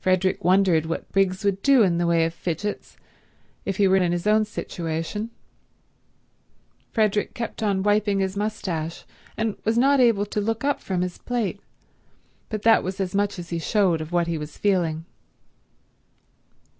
[0.00, 2.96] Frederick wondered what Briggs would do in the way of fidgets
[3.64, 5.30] if he were in his own situation.
[6.90, 9.04] Frederick kept on wiping his moustache,
[9.36, 11.60] and was not able to look up from his plate,
[12.48, 15.04] but that was as much as he showed of what he was feeling.